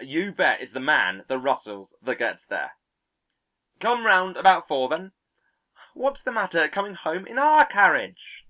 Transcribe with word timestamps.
"Ah, 0.00 0.02
you 0.02 0.30
bet 0.30 0.60
it's 0.60 0.72
the 0.72 0.78
man 0.78 1.24
that 1.26 1.38
rustles 1.38 1.90
that 2.02 2.14
gets 2.14 2.46
there." 2.46 2.76
"Come 3.80 4.06
round 4.06 4.36
about 4.36 4.68
four, 4.68 4.88
then." 4.88 5.10
"What's 5.92 6.22
the 6.22 6.30
matter 6.30 6.60
with 6.62 6.70
coming 6.70 6.94
home 6.94 7.26
in 7.26 7.36
our 7.36 7.66
carriage?" 7.66 8.44